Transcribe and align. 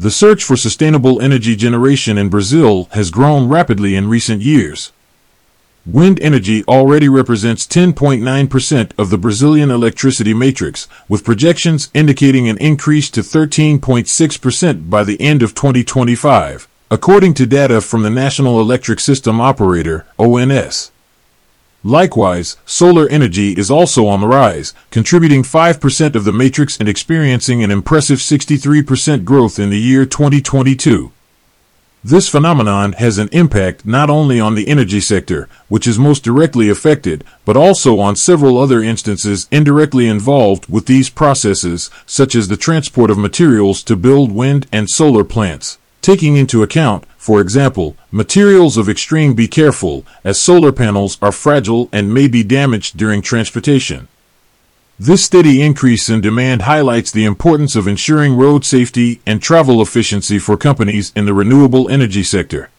The 0.00 0.10
search 0.10 0.44
for 0.44 0.56
sustainable 0.56 1.20
energy 1.20 1.54
generation 1.54 2.16
in 2.16 2.30
Brazil 2.30 2.88
has 2.92 3.10
grown 3.10 3.50
rapidly 3.50 3.94
in 3.96 4.08
recent 4.08 4.40
years. 4.40 4.92
Wind 5.84 6.18
energy 6.22 6.64
already 6.64 7.06
represents 7.06 7.66
10.9% 7.66 8.92
of 8.96 9.10
the 9.10 9.18
Brazilian 9.18 9.70
electricity 9.70 10.32
matrix, 10.32 10.88
with 11.06 11.22
projections 11.22 11.90
indicating 11.92 12.48
an 12.48 12.56
increase 12.56 13.10
to 13.10 13.20
13.6% 13.20 14.88
by 14.88 15.04
the 15.04 15.20
end 15.20 15.42
of 15.42 15.54
2025, 15.54 16.66
according 16.90 17.34
to 17.34 17.44
data 17.44 17.82
from 17.82 18.02
the 18.02 18.08
National 18.08 18.58
Electric 18.58 19.00
System 19.00 19.38
Operator, 19.38 20.06
ONS. 20.18 20.92
Likewise, 21.82 22.58
solar 22.66 23.08
energy 23.08 23.52
is 23.52 23.70
also 23.70 24.06
on 24.06 24.20
the 24.20 24.28
rise, 24.28 24.74
contributing 24.90 25.42
5% 25.42 26.14
of 26.14 26.24
the 26.24 26.32
matrix 26.32 26.76
and 26.76 26.88
experiencing 26.88 27.62
an 27.62 27.70
impressive 27.70 28.18
63% 28.18 29.24
growth 29.24 29.58
in 29.58 29.70
the 29.70 29.78
year 29.78 30.04
2022. 30.04 31.10
This 32.04 32.28
phenomenon 32.28 32.92
has 32.94 33.16
an 33.16 33.28
impact 33.32 33.86
not 33.86 34.10
only 34.10 34.38
on 34.38 34.54
the 34.54 34.68
energy 34.68 35.00
sector, 35.00 35.48
which 35.68 35.86
is 35.86 35.98
most 35.98 36.22
directly 36.22 36.68
affected, 36.68 37.24
but 37.46 37.56
also 37.56 37.98
on 37.98 38.16
several 38.16 38.58
other 38.58 38.82
instances 38.82 39.48
indirectly 39.50 40.06
involved 40.06 40.66
with 40.68 40.86
these 40.86 41.10
processes, 41.10 41.90
such 42.04 42.34
as 42.34 42.48
the 42.48 42.56
transport 42.56 43.10
of 43.10 43.18
materials 43.18 43.82
to 43.82 43.96
build 43.96 44.32
wind 44.32 44.66
and 44.72 44.88
solar 44.90 45.24
plants. 45.24 45.78
Taking 46.02 46.36
into 46.36 46.62
account, 46.62 47.04
for 47.18 47.42
example, 47.42 47.94
materials 48.10 48.78
of 48.78 48.88
extreme 48.88 49.34
be 49.34 49.46
careful, 49.46 50.06
as 50.24 50.40
solar 50.40 50.72
panels 50.72 51.18
are 51.20 51.32
fragile 51.32 51.90
and 51.92 52.14
may 52.14 52.26
be 52.26 52.42
damaged 52.42 52.96
during 52.96 53.20
transportation. 53.20 54.08
This 54.98 55.24
steady 55.24 55.60
increase 55.60 56.08
in 56.08 56.22
demand 56.22 56.62
highlights 56.62 57.10
the 57.10 57.24
importance 57.24 57.76
of 57.76 57.86
ensuring 57.86 58.36
road 58.36 58.64
safety 58.64 59.20
and 59.26 59.42
travel 59.42 59.82
efficiency 59.82 60.38
for 60.38 60.56
companies 60.56 61.12
in 61.14 61.26
the 61.26 61.34
renewable 61.34 61.88
energy 61.90 62.22
sector. 62.22 62.70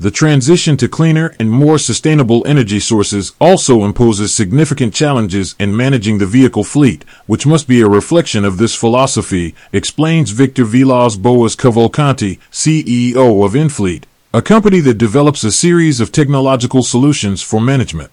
The 0.00 0.12
transition 0.12 0.76
to 0.76 0.88
cleaner 0.88 1.34
and 1.40 1.50
more 1.50 1.76
sustainable 1.76 2.46
energy 2.46 2.78
sources 2.78 3.32
also 3.40 3.84
imposes 3.84 4.32
significant 4.32 4.94
challenges 4.94 5.56
in 5.58 5.76
managing 5.76 6.18
the 6.18 6.26
vehicle 6.26 6.62
fleet, 6.62 7.04
which 7.26 7.46
must 7.46 7.66
be 7.66 7.80
a 7.80 7.88
reflection 7.88 8.44
of 8.44 8.58
this 8.58 8.76
philosophy, 8.76 9.56
explains 9.72 10.30
Victor 10.30 10.64
Vilas 10.64 11.16
Boas 11.16 11.56
Cavalcanti, 11.56 12.38
CEO 12.52 13.44
of 13.44 13.54
Infleet, 13.54 14.04
a 14.32 14.40
company 14.40 14.78
that 14.78 14.98
develops 14.98 15.42
a 15.42 15.50
series 15.50 15.98
of 15.98 16.12
technological 16.12 16.84
solutions 16.84 17.42
for 17.42 17.60
management 17.60 18.12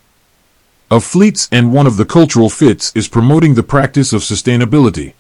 of 0.89 1.03
fleets 1.03 1.49
and 1.51 1.73
one 1.73 1.87
of 1.87 1.97
the 1.97 2.05
cultural 2.05 2.49
fits 2.49 2.91
is 2.95 3.07
promoting 3.07 3.53
the 3.53 3.63
practice 3.63 4.13
of 4.13 4.21
sustainability. 4.21 5.13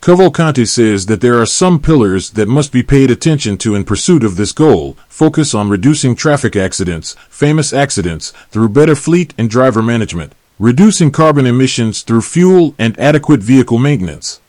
Cavalcanti 0.00 0.66
says 0.66 1.04
that 1.06 1.20
there 1.20 1.38
are 1.38 1.44
some 1.44 1.78
pillars 1.78 2.30
that 2.30 2.48
must 2.48 2.72
be 2.72 2.82
paid 2.82 3.10
attention 3.10 3.58
to 3.58 3.74
in 3.74 3.84
pursuit 3.84 4.24
of 4.24 4.36
this 4.36 4.50
goal. 4.50 4.96
Focus 5.08 5.54
on 5.54 5.68
reducing 5.68 6.16
traffic 6.16 6.56
accidents, 6.56 7.14
famous 7.28 7.70
accidents, 7.74 8.30
through 8.48 8.70
better 8.70 8.94
fleet 8.94 9.34
and 9.36 9.50
driver 9.50 9.82
management. 9.82 10.32
Reducing 10.58 11.10
carbon 11.10 11.44
emissions 11.44 12.00
through 12.00 12.22
fuel 12.22 12.74
and 12.78 12.98
adequate 12.98 13.40
vehicle 13.40 13.76
maintenance. 13.76 14.40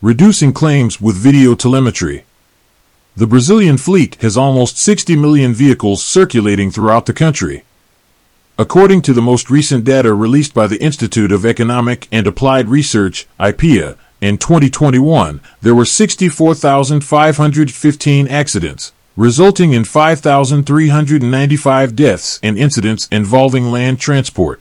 Reducing 0.00 0.52
claims 0.52 1.00
with 1.00 1.16
video 1.16 1.56
telemetry. 1.56 2.24
The 3.16 3.26
Brazilian 3.26 3.76
fleet 3.76 4.14
has 4.22 4.36
almost 4.36 4.78
60 4.78 5.16
million 5.16 5.52
vehicles 5.52 6.04
circulating 6.04 6.70
throughout 6.70 7.06
the 7.06 7.12
country. 7.12 7.64
According 8.56 9.02
to 9.02 9.12
the 9.12 9.22
most 9.22 9.50
recent 9.50 9.84
data 9.84 10.14
released 10.14 10.54
by 10.54 10.68
the 10.68 10.80
Institute 10.80 11.32
of 11.32 11.44
Economic 11.44 12.06
and 12.12 12.28
Applied 12.28 12.68
Research, 12.68 13.26
IPEA, 13.40 13.96
in 14.20 14.38
2021, 14.38 15.40
there 15.62 15.74
were 15.74 15.84
64,515 15.84 18.28
accidents, 18.28 18.92
resulting 19.16 19.72
in 19.72 19.84
5,395 19.84 21.96
deaths 21.96 22.38
and 22.42 22.58
incidents 22.58 23.08
involving 23.10 23.70
land 23.70 23.98
transport. 23.98 24.60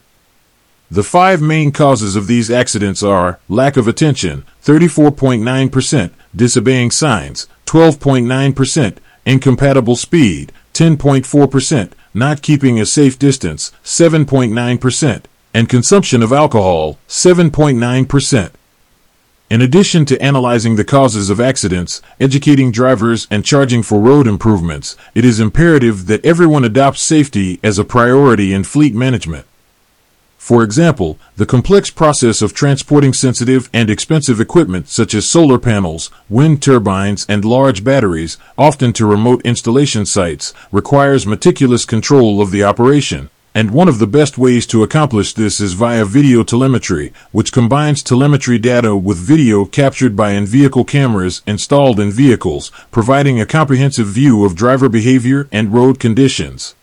The 0.91 1.03
five 1.03 1.41
main 1.41 1.71
causes 1.71 2.15
of 2.15 2.27
these 2.27 2.49
accidents 2.49 3.03
are 3.03 3.39
lack 3.47 3.77
of 3.77 3.87
attention, 3.87 4.43
34.9%, 4.63 6.11
disobeying 6.35 6.91
signs, 6.91 7.47
12.9%, 7.67 8.97
incompatible 9.25 9.95
speed, 9.95 10.51
10.4%, 10.73 11.91
not 12.13 12.41
keeping 12.41 12.79
a 12.79 12.85
safe 12.85 13.19
distance, 13.19 13.71
7.9%, 13.83 15.23
and 15.53 15.69
consumption 15.69 16.23
of 16.23 16.33
alcohol, 16.33 16.97
7.9%. 17.07 18.51
In 19.49 19.63
addition 19.63 20.05
to 20.05 20.21
analyzing 20.21 20.75
the 20.75 20.83
causes 20.83 21.31
of 21.31 21.39
accidents, 21.39 22.03
educating 22.19 22.71
drivers, 22.71 23.27
and 23.31 23.43
charging 23.43 23.81
for 23.81 23.99
road 23.99 24.27
improvements, 24.27 24.95
it 25.15 25.25
is 25.25 25.39
imperative 25.39 26.05
that 26.05 26.23
everyone 26.23 26.63
adopts 26.63 27.01
safety 27.01 27.59
as 27.63 27.79
a 27.79 27.83
priority 27.83 28.53
in 28.53 28.63
fleet 28.63 28.93
management. 28.93 29.47
For 30.37 30.63
example, 30.63 31.17
the 31.35 31.47
complex 31.47 31.89
process 31.89 32.43
of 32.43 32.53
transporting 32.53 33.11
sensitive 33.11 33.71
and 33.73 33.89
expensive 33.89 34.39
equipment 34.39 34.87
such 34.87 35.15
as 35.15 35.27
solar 35.27 35.57
panels, 35.57 36.11
wind 36.29 36.61
turbines, 36.61 37.25
and 37.27 37.43
large 37.43 37.83
batteries, 37.83 38.37
often 38.55 38.93
to 38.93 39.05
remote 39.07 39.41
installation 39.43 40.05
sites, 40.05 40.53
requires 40.71 41.25
meticulous 41.25 41.85
control 41.85 42.39
of 42.39 42.51
the 42.51 42.63
operation. 42.63 43.31
And 43.55 43.71
one 43.71 43.87
of 43.87 43.97
the 43.97 44.05
best 44.05 44.37
ways 44.37 44.67
to 44.67 44.83
accomplish 44.83 45.33
this 45.33 45.59
is 45.59 45.73
via 45.73 46.05
video 46.05 46.43
telemetry, 46.43 47.11
which 47.31 47.51
combines 47.51 48.03
telemetry 48.03 48.59
data 48.59 48.95
with 48.95 49.17
video 49.17 49.65
captured 49.65 50.15
by 50.15 50.31
in-vehicle 50.31 50.85
cameras 50.85 51.41
installed 51.47 51.99
in 51.99 52.11
vehicles, 52.11 52.71
providing 52.91 53.39
a 53.39 53.47
comprehensive 53.47 54.05
view 54.05 54.45
of 54.45 54.55
driver 54.55 54.87
behavior 54.87 55.47
and 55.51 55.73
road 55.73 55.99
conditions. 55.99 56.75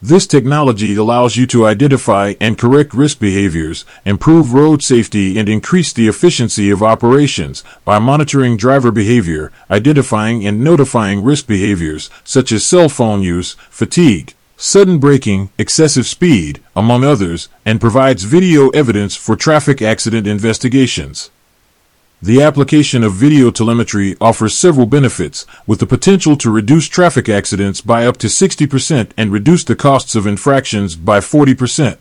This 0.00 0.26
technology 0.26 0.96
allows 0.96 1.36
you 1.36 1.46
to 1.48 1.66
identify 1.66 2.34
and 2.40 2.58
correct 2.58 2.94
risk 2.94 3.18
behaviors, 3.18 3.84
improve 4.04 4.52
road 4.52 4.82
safety, 4.82 5.38
and 5.38 5.48
increase 5.48 5.92
the 5.92 6.08
efficiency 6.08 6.70
of 6.70 6.82
operations 6.82 7.62
by 7.84 7.98
monitoring 7.98 8.56
driver 8.56 8.90
behavior, 8.90 9.52
identifying 9.70 10.46
and 10.46 10.64
notifying 10.64 11.22
risk 11.22 11.46
behaviors 11.46 12.10
such 12.22 12.52
as 12.52 12.64
cell 12.64 12.88
phone 12.88 13.22
use, 13.22 13.54
fatigue, 13.70 14.34
sudden 14.56 14.98
braking, 14.98 15.50
excessive 15.58 16.06
speed, 16.06 16.60
among 16.76 17.04
others, 17.04 17.48
and 17.64 17.80
provides 17.80 18.24
video 18.24 18.68
evidence 18.70 19.16
for 19.16 19.36
traffic 19.36 19.82
accident 19.82 20.26
investigations. 20.26 21.30
The 22.22 22.40
application 22.40 23.04
of 23.04 23.12
video 23.12 23.50
telemetry 23.50 24.16
offers 24.20 24.56
several 24.56 24.86
benefits, 24.86 25.44
with 25.66 25.80
the 25.80 25.86
potential 25.86 26.36
to 26.38 26.50
reduce 26.50 26.88
traffic 26.88 27.28
accidents 27.28 27.82
by 27.82 28.06
up 28.06 28.16
to 28.18 28.28
60% 28.28 29.10
and 29.16 29.30
reduce 29.30 29.64
the 29.64 29.76
costs 29.76 30.14
of 30.14 30.26
infractions 30.26 30.96
by 30.96 31.20
40%. 31.20 32.00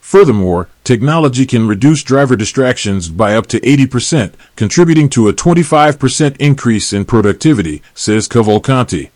Furthermore, 0.00 0.68
technology 0.82 1.46
can 1.46 1.68
reduce 1.68 2.02
driver 2.02 2.34
distractions 2.34 3.08
by 3.08 3.36
up 3.36 3.46
to 3.46 3.60
80%, 3.60 4.32
contributing 4.56 5.08
to 5.10 5.28
a 5.28 5.32
25% 5.32 6.36
increase 6.38 6.92
in 6.92 7.04
productivity, 7.04 7.82
says 7.94 8.26
Cavalcanti. 8.26 9.10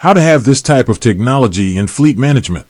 How 0.00 0.14
to 0.14 0.20
have 0.22 0.44
this 0.44 0.62
type 0.62 0.88
of 0.88 0.98
technology 0.98 1.76
in 1.76 1.86
fleet 1.86 2.16
management. 2.16 2.64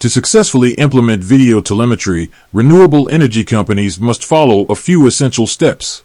To 0.00 0.10
successfully 0.10 0.74
implement 0.74 1.22
video 1.22 1.60
telemetry, 1.60 2.32
renewable 2.52 3.08
energy 3.10 3.44
companies 3.44 4.00
must 4.00 4.24
follow 4.24 4.64
a 4.64 4.74
few 4.74 5.06
essential 5.06 5.46
steps. 5.46 6.02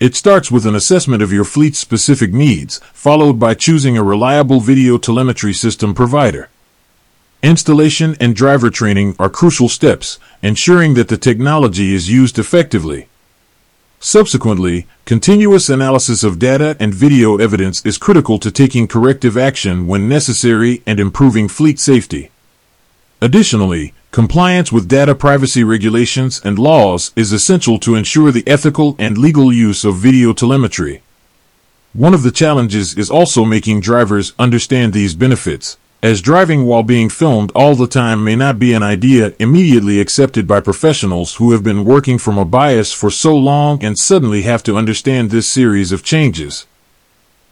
It 0.00 0.16
starts 0.16 0.50
with 0.50 0.66
an 0.66 0.74
assessment 0.74 1.22
of 1.22 1.32
your 1.32 1.44
fleet's 1.44 1.78
specific 1.78 2.32
needs, 2.32 2.80
followed 2.92 3.38
by 3.38 3.54
choosing 3.54 3.96
a 3.96 4.02
reliable 4.02 4.58
video 4.58 4.98
telemetry 4.98 5.52
system 5.52 5.94
provider. 5.94 6.48
Installation 7.40 8.16
and 8.18 8.34
driver 8.34 8.68
training 8.68 9.14
are 9.16 9.30
crucial 9.30 9.68
steps, 9.68 10.18
ensuring 10.42 10.94
that 10.94 11.06
the 11.06 11.16
technology 11.16 11.94
is 11.94 12.10
used 12.10 12.36
effectively. 12.36 13.06
Subsequently, 14.08 14.86
continuous 15.04 15.68
analysis 15.68 16.22
of 16.22 16.38
data 16.38 16.76
and 16.78 16.94
video 16.94 17.38
evidence 17.38 17.84
is 17.84 17.98
critical 17.98 18.38
to 18.38 18.52
taking 18.52 18.86
corrective 18.86 19.36
action 19.36 19.88
when 19.88 20.08
necessary 20.08 20.80
and 20.86 21.00
improving 21.00 21.48
fleet 21.48 21.80
safety. 21.80 22.30
Additionally, 23.20 23.94
compliance 24.12 24.70
with 24.70 24.86
data 24.86 25.12
privacy 25.12 25.64
regulations 25.64 26.40
and 26.44 26.56
laws 26.56 27.10
is 27.16 27.32
essential 27.32 27.80
to 27.80 27.96
ensure 27.96 28.30
the 28.30 28.46
ethical 28.46 28.94
and 28.96 29.18
legal 29.18 29.52
use 29.52 29.84
of 29.84 29.96
video 29.96 30.32
telemetry. 30.32 31.02
One 31.92 32.14
of 32.14 32.22
the 32.22 32.30
challenges 32.30 32.96
is 32.96 33.10
also 33.10 33.44
making 33.44 33.80
drivers 33.80 34.34
understand 34.38 34.92
these 34.92 35.16
benefits 35.16 35.78
as 36.02 36.20
driving 36.20 36.66
while 36.66 36.82
being 36.82 37.08
filmed 37.08 37.50
all 37.54 37.74
the 37.74 37.86
time 37.86 38.22
may 38.22 38.36
not 38.36 38.58
be 38.58 38.72
an 38.72 38.82
idea 38.82 39.34
immediately 39.38 40.00
accepted 40.00 40.46
by 40.46 40.60
professionals 40.60 41.36
who 41.36 41.52
have 41.52 41.64
been 41.64 41.84
working 41.84 42.18
from 42.18 42.36
a 42.38 42.44
bias 42.44 42.92
for 42.92 43.10
so 43.10 43.34
long 43.34 43.82
and 43.82 43.98
suddenly 43.98 44.42
have 44.42 44.62
to 44.62 44.76
understand 44.76 45.30
this 45.30 45.48
series 45.48 45.92
of 45.92 46.04
changes. 46.04 46.66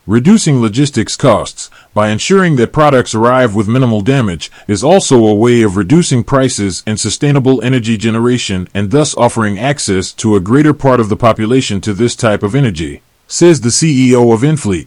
Reducing 0.07 0.61
logistics 0.61 1.17
costs 1.17 1.71
by 1.95 2.11
ensuring 2.11 2.57
that 2.57 2.75
products 2.75 3.15
arrive 3.15 3.55
with 3.55 3.67
minimal 3.67 4.03
damage 4.03 4.51
is 4.69 4.85
also 4.85 5.25
a 5.25 5.35
way 5.35 5.63
of 5.63 5.79
reducing 5.79 6.23
prices 6.23 6.83
and 6.87 7.01
sustainable 7.01 7.63
energy 7.63 7.97
generation 7.97 8.69
and 8.75 8.91
thus 8.91 9.17
offering 9.17 9.59
access 9.59 10.13
to 10.13 10.37
a 10.37 10.41
greater 10.41 10.75
part 10.75 11.01
of 11.01 11.09
the 11.09 11.17
population 11.17 11.81
to 11.81 11.95
this 11.95 12.15
type 12.15 12.43
of 12.43 12.55
energy. 12.55 13.01
says 13.27 13.63
the 13.63 13.71
CEO 13.71 14.35
of 14.35 14.43
Infleet. 14.43 14.83